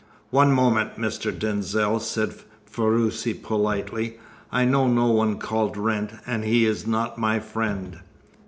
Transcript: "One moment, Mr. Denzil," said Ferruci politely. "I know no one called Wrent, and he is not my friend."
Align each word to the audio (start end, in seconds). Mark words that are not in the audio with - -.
"One 0.31 0.51
moment, 0.51 0.97
Mr. 0.97 1.31
Denzil," 1.31 1.99
said 1.99 2.33
Ferruci 2.65 3.35
politely. 3.35 4.17
"I 4.51 4.65
know 4.65 4.87
no 4.87 5.09
one 5.11 5.37
called 5.37 5.77
Wrent, 5.77 6.13
and 6.25 6.43
he 6.43 6.65
is 6.65 6.87
not 6.87 7.19
my 7.19 7.39
friend." 7.39 7.99